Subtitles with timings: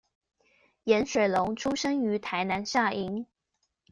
[0.85, 3.27] 顏水龍出生於台南下營